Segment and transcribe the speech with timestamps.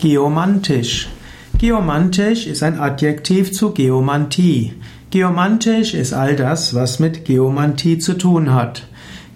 [0.00, 1.08] Geomantisch.
[1.58, 4.74] Geomantisch ist ein Adjektiv zu Geomantie.
[5.10, 8.86] Geomantisch ist all das, was mit Geomantie zu tun hat.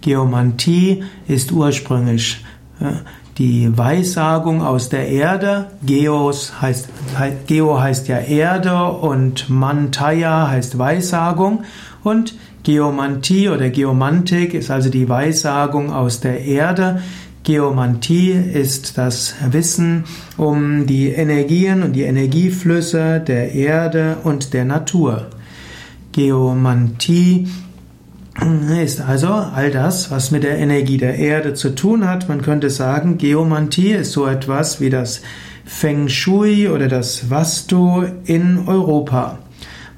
[0.02, 2.44] Geomantie ist ursprünglich
[2.80, 2.92] äh,
[3.38, 5.66] die Weissagung aus der Erde.
[5.84, 6.88] Geos heißt,
[7.48, 11.64] Geo heißt ja Erde und Mantaya heißt Weissagung
[12.04, 17.02] und Geomantie oder Geomantik ist also die Weissagung aus der Erde.
[17.44, 20.04] Geomantie ist das Wissen
[20.36, 25.26] um die Energien und die Energieflüsse der Erde und der Natur.
[26.12, 27.48] Geomantie
[28.80, 32.28] ist also all das, was mit der Energie der Erde zu tun hat.
[32.28, 35.22] Man könnte sagen, Geomantie ist so etwas wie das
[35.64, 39.38] Feng Shui oder das Vastu in Europa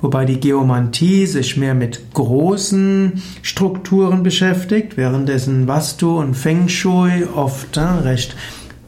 [0.00, 7.76] wobei die Geomantie sich mehr mit großen Strukturen beschäftigt, währenddessen Vastu und Feng Shui oft
[7.76, 8.36] äh, recht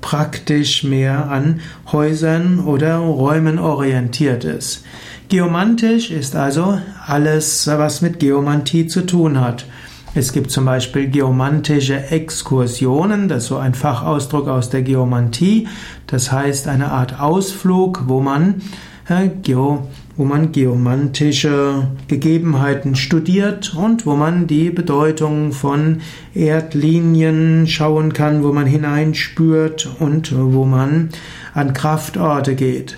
[0.00, 1.60] praktisch mehr an
[1.90, 4.84] Häusern oder Räumen orientiert ist.
[5.28, 9.66] Geomantisch ist also alles, was mit Geomantie zu tun hat.
[10.14, 15.68] Es gibt zum Beispiel geomantische Exkursionen, das ist so ein Fachausdruck aus der Geomantie,
[16.06, 18.62] das heißt eine Art Ausflug, wo man
[19.08, 26.00] wo man geomantische Gegebenheiten studiert und wo man die Bedeutung von
[26.34, 31.10] Erdlinien schauen kann, wo man hineinspürt und wo man
[31.54, 32.96] an Kraftorte geht.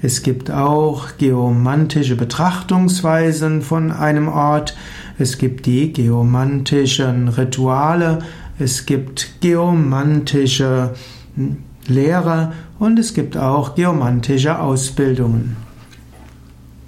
[0.00, 4.76] Es gibt auch geomantische Betrachtungsweisen von einem Ort.
[5.18, 8.20] Es gibt die geomantischen Rituale.
[8.58, 10.94] Es gibt geomantische
[11.88, 15.56] Lehre und es gibt auch geomantische Ausbildungen.